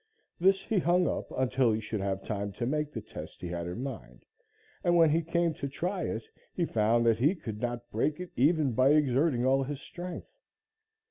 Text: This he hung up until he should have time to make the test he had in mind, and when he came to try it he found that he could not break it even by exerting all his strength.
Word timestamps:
This 0.39 0.63
he 0.63 0.79
hung 0.79 1.07
up 1.07 1.31
until 1.37 1.71
he 1.71 1.79
should 1.79 2.01
have 2.01 2.23
time 2.23 2.51
to 2.53 2.65
make 2.65 2.91
the 2.91 3.01
test 3.01 3.39
he 3.39 3.47
had 3.47 3.67
in 3.67 3.83
mind, 3.83 4.25
and 4.83 4.95
when 4.97 5.11
he 5.11 5.21
came 5.21 5.53
to 5.53 5.67
try 5.69 6.01
it 6.05 6.23
he 6.55 6.65
found 6.65 7.05
that 7.05 7.19
he 7.19 7.35
could 7.35 7.61
not 7.61 7.87
break 7.91 8.19
it 8.19 8.31
even 8.35 8.71
by 8.71 8.89
exerting 8.89 9.45
all 9.45 9.61
his 9.61 9.79
strength. 9.79 10.33